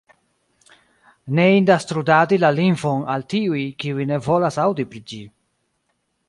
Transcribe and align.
Ne 1.39 1.43
indas 1.57 1.85
trudadi 1.91 2.39
la 2.45 2.51
lingvon 2.61 3.05
al 3.17 3.27
tiuj, 3.35 3.61
kiuj 3.85 4.09
ne 4.13 4.19
volas 4.29 4.59
aŭdi 4.65 4.87
pri 4.95 5.05
ĝi. 5.13 5.21